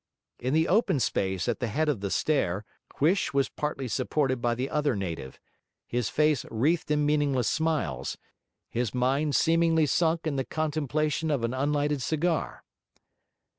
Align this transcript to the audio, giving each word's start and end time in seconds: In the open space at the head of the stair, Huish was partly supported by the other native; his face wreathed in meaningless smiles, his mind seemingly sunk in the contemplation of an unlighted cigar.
In 0.39 0.55
the 0.55 0.67
open 0.67 0.99
space 0.99 1.47
at 1.47 1.59
the 1.59 1.67
head 1.67 1.87
of 1.87 1.99
the 2.01 2.09
stair, 2.09 2.65
Huish 2.97 3.35
was 3.35 3.49
partly 3.49 3.87
supported 3.87 4.41
by 4.41 4.55
the 4.55 4.67
other 4.67 4.95
native; 4.95 5.39
his 5.85 6.09
face 6.09 6.43
wreathed 6.49 6.89
in 6.89 7.05
meaningless 7.05 7.47
smiles, 7.47 8.17
his 8.71 8.95
mind 8.95 9.35
seemingly 9.35 9.85
sunk 9.85 10.25
in 10.25 10.37
the 10.37 10.43
contemplation 10.43 11.29
of 11.29 11.43
an 11.43 11.53
unlighted 11.53 12.01
cigar. 12.01 12.63